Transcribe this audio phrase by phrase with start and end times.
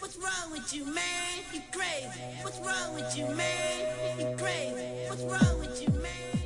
[0.00, 1.44] What's wrong with you, man?
[1.52, 2.08] You crazy.
[2.42, 3.80] What's wrong with you, man?
[4.18, 4.88] You crazy.
[5.08, 6.40] What's wrong with you, man?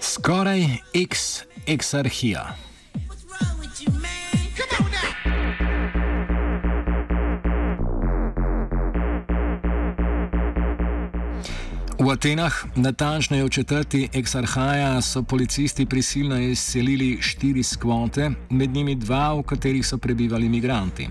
[0.00, 2.54] Skoraj X exarhija.
[3.08, 4.36] What's wrong with you, man?
[4.58, 5.08] Come on now.
[11.98, 19.34] V Atenah, natančneje v četrti Exarhaja, so policisti prisilno izselili štiri skvote, med njimi dva,
[19.34, 21.08] v katerih so prebivali imigranti.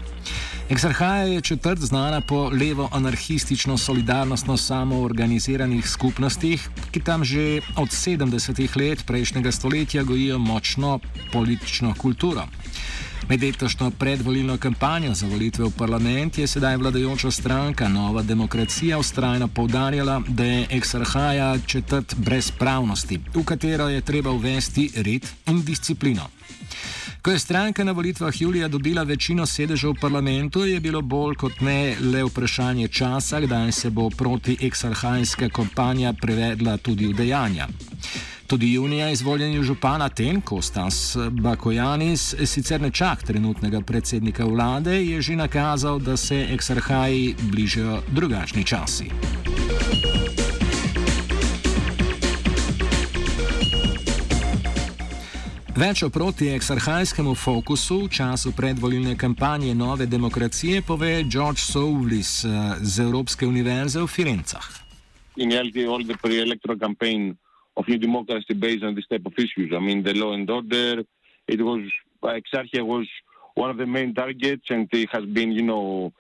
[0.72, 9.04] Exarhaja je četrt znana po levo-anarhistično solidarnostno samoorganiziranih skupnostih, ki tam že od 70-ih let
[9.06, 11.00] prejšnjega stoletja gojijo močno
[11.32, 12.48] politično kulturo.
[13.30, 19.48] Med letošnjo predvolilno kampanjo za volitve v parlament je sedaj vladajoča stranka Nova demokracija ustrajno
[19.48, 26.30] povdarjala, da je Exarhaja četrt brezpravnosti, v katero je treba uvesti red in disciplino.
[27.22, 31.60] Ko je stranka na volitvah julija dobila večino sedežev v parlamentu, je bilo bolj kot
[31.62, 37.68] ne le vprašanje časa, kdaj se bo proti eksarhajska kampanja prevedla tudi v dejanja.
[38.48, 46.00] Tudi junija izvoljen župan Aten Kostas Bakojanis, sicer nečak trenutnega predsednika vlade, je že nakazal,
[46.00, 49.12] da se eksarhaji bližajo drugačni časi.
[55.72, 62.50] Več o protiexarhajskemu fokusu v času predvolilne kampanje Nove demokracije pove George Souvlis eh,
[62.84, 64.82] z Evropske univerze v Firencah.
[65.38, 67.38] in reality, all the pre-electoral campaign
[67.78, 69.72] of New Democracy based on this type of issues.
[69.74, 71.04] I mean, the law and order.
[71.48, 71.82] It was
[72.24, 73.08] Exarchia was
[73.56, 76.14] one of the main targets, and it has been, you know,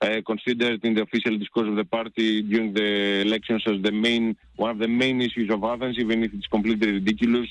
[0.00, 4.36] uh, considered in the official discourse of the party during the elections as the main
[4.56, 7.48] one of the main issues of Athens, even if it's completely ridiculous.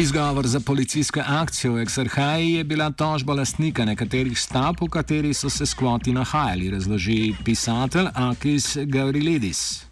[0.00, 5.50] Izgovor za policijsko akcijo v Exarhaji je bila tožba lastnika nekaterih stavb, v kateri so
[5.50, 9.88] se skvoti nahajali, razloži pisatelj Akis Gavrilidis.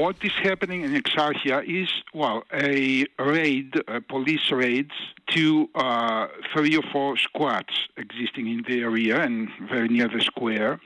[0.00, 4.92] what is happening in Exarchia is, well, a raid, uh, police raids
[5.34, 10.80] to uh, three or four squads existing in the area and very near the square.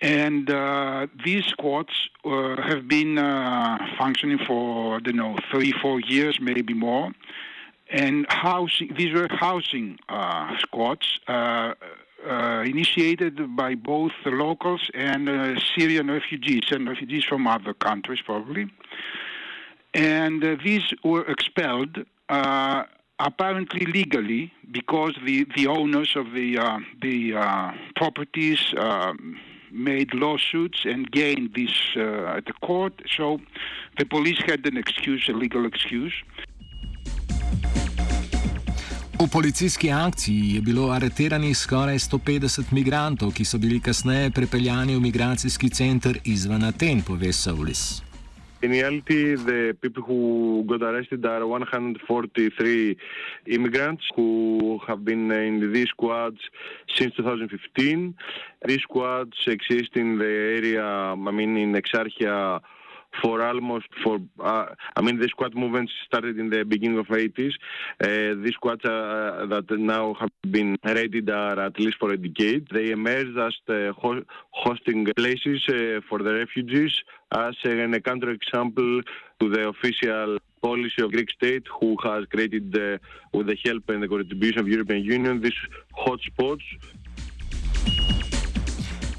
[0.00, 1.94] And uh, these squads
[2.24, 7.12] uh, have been uh, functioning for, I don't know, three, four years, maybe more.
[7.92, 11.74] And housing, these were housing uh, squads uh,
[12.26, 18.20] uh, initiated by both the locals and uh, Syrian refugees and refugees from other countries,
[18.24, 18.70] probably.
[19.92, 22.84] And uh, these were expelled uh,
[23.18, 26.56] apparently legally because the, the owners of the,
[27.02, 29.38] the properties um,
[29.70, 32.94] made lawsuits and gained this at the court.
[33.14, 33.38] So
[33.98, 36.14] the police had an excuse, a legal excuse.
[39.32, 45.70] Policijski akciji je bilo areteranih skoraj 150 migrantov, ki so bili kasneje prepeljani v migracijski
[45.70, 48.02] center izven Aten, pove Saulis.
[48.62, 52.96] In reality, the people who got arrested are 143
[53.46, 56.40] immigrants who have been in these squads
[56.98, 58.14] since 2015.
[58.68, 62.60] These squads exist in the area, I mean, in Exarchia
[63.20, 67.52] for almost for uh, I mean the squad movements started in the beginning of 80s.
[68.00, 72.68] Uh, these squads uh, that now have been raided are at least for a decade.
[72.72, 76.94] They emerged as the ho- hosting places uh, for the refugees
[77.32, 79.02] as a, a counterexample
[79.40, 82.98] to the official policy of Greek state who has created uh,
[83.32, 85.60] with the help and the contribution of European Union these
[85.96, 86.62] hotspots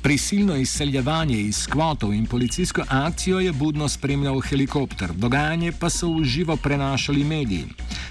[0.03, 6.23] Prisilno izseljevanje iz kvotov in policijsko akcijo je budno spremljal helikopter, dogajanje pa so v
[6.23, 7.65] živo prenašali mediji.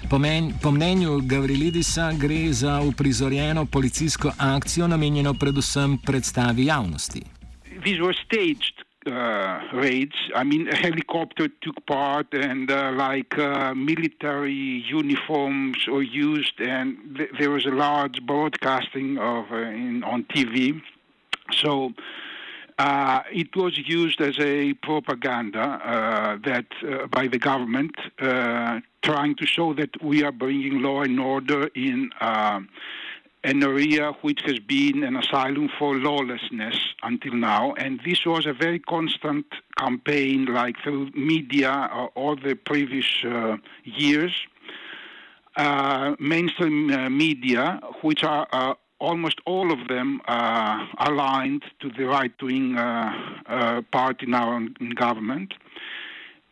[0.09, 7.21] Po, men, po mnenju Gavrilidisa gre za uprizorjeno policijsko akcijo, namenjeno predvsem predstavi javnosti.
[7.83, 8.75] These were staged
[9.05, 9.13] uh,
[9.83, 10.17] raids.
[10.35, 16.97] I mean, a helicopter took part, and uh, like uh, military uniforms were used, and
[17.17, 20.81] th- there was a large broadcasting of uh, in, on TV.
[21.61, 21.93] So
[22.79, 29.35] uh, it was used as a propaganda uh, that uh, by the government, uh, trying
[29.35, 32.59] to show that we are bringing law and order in uh,
[33.43, 37.73] an area which has been an asylum for lawlessness until now.
[37.73, 39.45] And this was a very constant
[39.77, 43.23] campaign, like through media uh, all the previous
[43.83, 44.33] years.
[46.19, 53.11] Mainstream media, which are almost all of them uh, aligned to the right wing uh,
[53.45, 55.53] uh, party now in, government.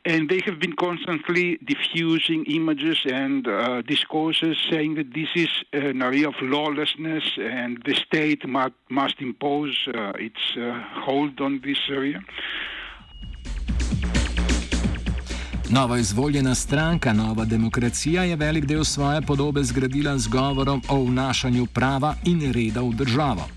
[0.04, 6.02] and they have been constantly diffusing images and uh, discourses saying that this is an
[6.02, 10.44] area of lawlessness and the state must, must impose uh, its
[11.06, 12.20] hold on this area.
[15.72, 21.66] Nova izvoljena stranka Nova demokracija je velik del svoje podobe zgradila z govorom o vnašanju
[21.66, 23.48] prava in reda v državo.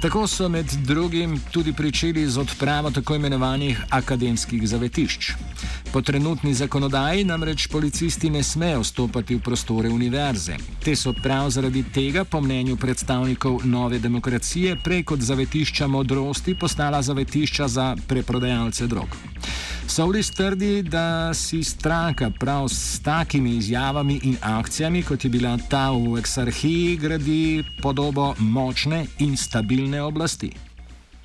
[0.00, 5.32] Tako so med drugim tudi pričeli z odpravo tako imenovanih akademskih zavetišč.
[5.92, 10.56] Po trenutni zakonodaji namreč policisti ne smejo vstopati v prostore univerze.
[10.84, 17.02] Te so prav zaradi tega, po mnenju predstavnikov nove demokracije, prej kot zavetišča modrosti postala
[17.02, 19.16] zavetišča za preprodajalce drog.
[19.90, 25.90] Soulis trdi, da si stranka prav s takimi izjavami in akcijami, kot je bila ta
[25.90, 30.50] v eksarhiji, gradi podobo močne in stabilne oblasti.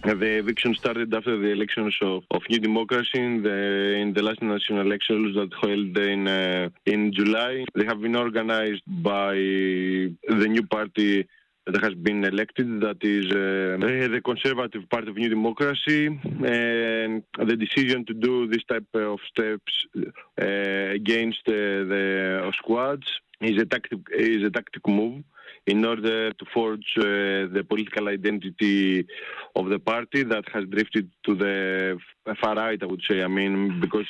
[0.03, 3.59] The eviction started after the elections of, of New Democracy in the,
[4.01, 7.65] in the last national elections that held in uh, in July.
[7.75, 9.35] They have been organized by
[10.41, 11.27] the new party
[11.67, 13.77] that has been elected, that is uh,
[14.13, 19.73] the Conservative Party of New Democracy, and the decision to do this type of steps
[19.97, 20.45] uh,
[20.99, 21.53] against uh,
[21.91, 23.07] the squads
[23.41, 25.23] is a tactic is a tactic move
[25.65, 29.05] in order to forge the political identity
[29.55, 31.97] of the party that has drifted to the
[32.41, 33.23] far right, I would say.
[33.23, 34.07] I mean, because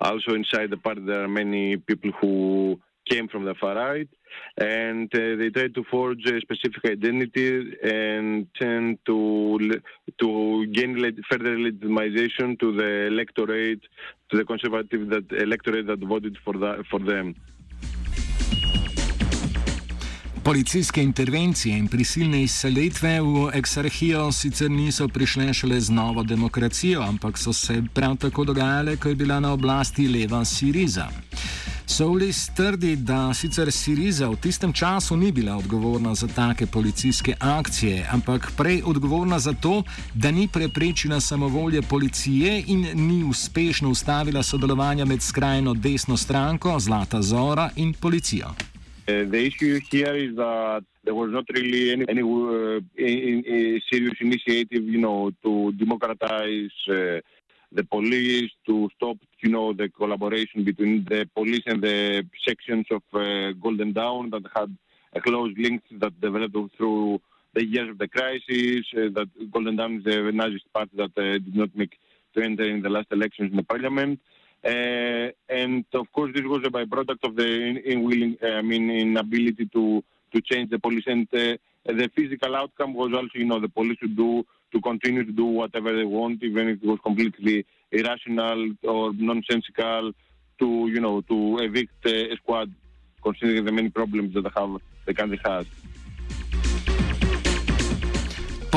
[0.00, 2.80] also inside the party there are many people who
[3.10, 4.08] came from the far right,
[4.58, 7.50] and uh, they tried to forge a specific identity
[7.82, 9.18] and tend to
[10.22, 10.28] to
[10.76, 10.92] gain
[11.30, 13.82] further legitimization to the electorate,
[14.30, 17.34] to the conservative that electorate that voted for that for them.
[20.48, 27.38] Policijske intervencije in prisilne izselitve v eksarhijo sicer niso prišle šele z novo demokracijo, ampak
[27.38, 31.27] so se prav tako dogajale, ko je bila na oblasti leva Siriza.
[31.90, 38.04] Soulis trdi, da sicer Siriza v tistem času ni bila odgovorna za take policijske akcije,
[38.12, 39.82] ampak prej odgovorna za to,
[40.14, 47.22] da ni preprečila samovolje policije in ni uspešno ustavila sodelovanja med skrajno desno stranko Zlata
[47.22, 48.48] Zora in policijo.
[48.48, 53.80] Uh, the issue here is that there was not really any, any uh, in, in
[53.90, 57.20] serious initiative, you know, to democratize uh,
[57.72, 63.02] the police, to stop, you know, the collaboration between the police and the sections of
[63.12, 64.76] uh, Golden Dawn that had
[65.12, 67.20] a close link that developed through
[67.54, 68.86] the years of the crisis.
[68.96, 71.98] Uh, that Golden Dawn is the Nazi party that uh, did not make
[72.34, 74.20] to enter in the last elections in the parliament.
[74.64, 79.66] Uh, and of course, this was a byproduct of the unwilling, uh, I mean, inability
[79.66, 81.04] to to change the police.
[81.06, 81.56] And uh,
[81.92, 85.46] the physical outcome was also, you know, the police to do to continue to do
[85.46, 90.12] whatever they want, even if it was completely irrational or nonsensical.
[90.60, 92.74] To you know, to evict a squad,
[93.22, 95.66] considering the many problems that have the country has.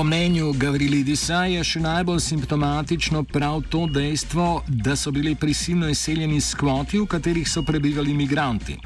[0.02, 6.40] Po mnenju Gavrilidisa je še najbolj simptomatično prav to dejstvo, da so bili prisilno izseljeni
[6.42, 8.80] skvoti, v katerih so prebivali imigranti.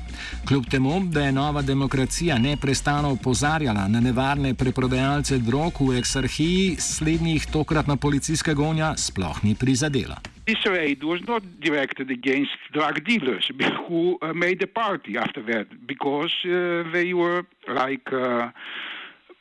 [0.50, 7.47] Kljub temu, da je nova demokracija neprestano opozarjala na nevarne preprodajalce drog v eksarhiji, slednjih
[7.47, 10.19] tokratna policijska gonja sploh ni prizadela.
[10.45, 13.47] This raid was not directed against drug dealers
[13.88, 18.11] who uh, made a party after that because uh, they were like.
[18.11, 18.51] Uh,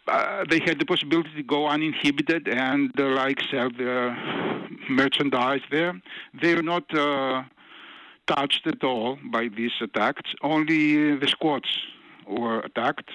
[0.06, 4.16] uh, they had the possibility to go uninhibited and uh, like sell their
[4.88, 6.00] merchandise there.
[6.40, 7.44] They were not uh,
[8.26, 10.34] touched at all by these attacks.
[10.42, 11.68] Only the squads
[12.26, 13.10] were attacked.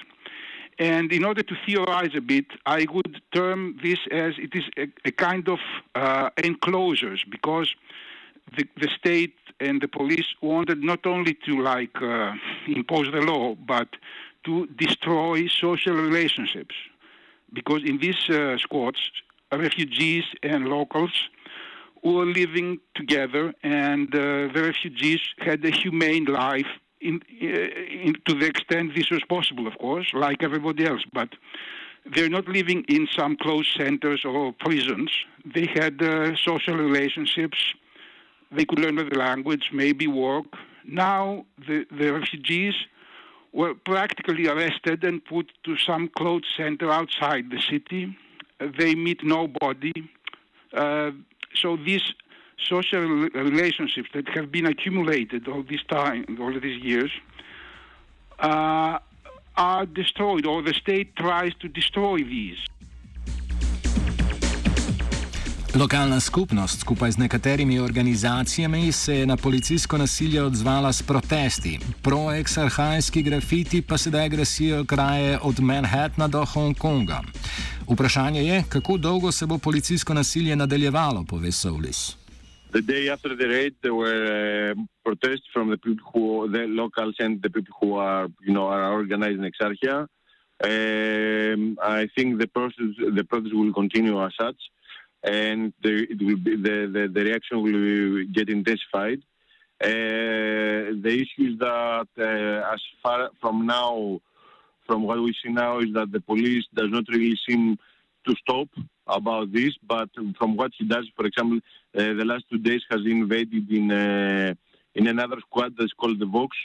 [0.78, 4.88] And in order to theorize a bit, I would term this as it is a,
[5.04, 5.58] a kind of
[5.94, 7.74] uh, enclosures because
[8.56, 12.32] the, the state and the police wanted not only to like uh,
[12.66, 13.88] impose the law, but
[14.44, 16.74] to destroy social relationships.
[17.52, 19.00] Because in these uh, squads,
[19.52, 21.12] refugees and locals
[22.02, 26.66] were living together, and uh, the refugees had a humane life
[27.00, 31.02] in, uh, in, to the extent this was possible, of course, like everybody else.
[31.12, 31.30] But
[32.14, 35.10] they're not living in some closed centers or prisons.
[35.54, 37.58] They had uh, social relationships.
[38.52, 40.46] They could learn the language, maybe work.
[40.86, 42.74] Now the, the refugees
[43.52, 48.16] were practically arrested and put to some closed center outside the city.
[48.60, 49.92] Uh, they meet nobody.
[50.72, 51.10] Uh,
[51.54, 52.12] so these
[52.68, 57.10] social relationships that have been accumulated all this time, all these years,
[58.38, 58.98] uh,
[59.56, 62.58] are destroyed, or the state tries to destroy these.
[65.74, 71.78] Lokalna skupnost skupaj z nekaterimi organizacijami se je na policijsko nasilje odzvala s protesti.
[72.02, 77.20] Pro-eksarhajski grafiti pa sedaj grasijo kraje od Manhattna do Hongkonga.
[77.88, 82.16] Vprašanje je, kako dolgo se bo policijsko nasilje nadaljevalo, pove Soulis.
[82.72, 87.14] The day after the raid, there were uh, protests from the people who, the locals
[87.20, 90.06] and the people who are, you know, are organizing Exarchia.
[90.62, 94.60] Um, I think the process, the process will continue as such.
[95.22, 99.20] And the, it will be, the, the, the reaction will get intensified.
[99.82, 104.20] Uh, the issue is that uh, as far from now,
[104.86, 107.78] from what we see now, is that the police does not really seem
[108.26, 108.68] to stop
[109.06, 109.72] about this.
[109.86, 111.60] But from what he does, for example,
[111.96, 114.54] uh, the last two days has invaded in uh,
[114.94, 116.56] in another squad that's called the Vox,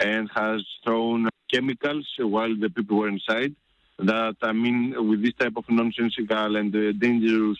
[0.00, 3.54] and has thrown chemicals while the people were inside.
[3.98, 7.58] That I mean, with this type of nonsensical and uh, dangerous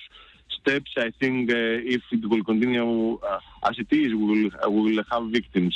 [0.60, 4.70] steps, I think uh, if it will continue uh, as it is, we will, uh,
[4.70, 5.76] we will have victims.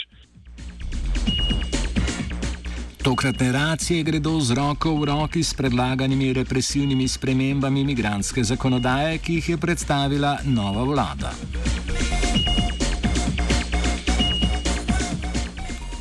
[3.04, 9.50] Tokratne racije gredo z roko v roki s predlaganimi represivnimi spremembami imigranske zakonodaje, ki jih
[9.50, 11.32] je predstavila nova vlada.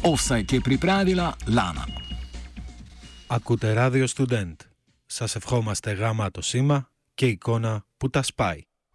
[0.03, 1.87] Offside je pripravila Lana.
[3.27, 4.57] Ακούτε ράδιο Student.
[5.07, 8.63] Σας ευχόμαστε γάμα το σήμα και εικόνα που τα σπάει.